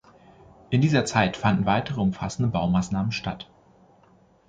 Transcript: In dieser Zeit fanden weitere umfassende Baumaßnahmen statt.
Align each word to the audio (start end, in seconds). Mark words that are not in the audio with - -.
In 0.71 0.81
dieser 0.81 1.05
Zeit 1.05 1.37
fanden 1.37 1.67
weitere 1.67 2.01
umfassende 2.01 2.49
Baumaßnahmen 2.49 3.11
statt. 3.11 3.47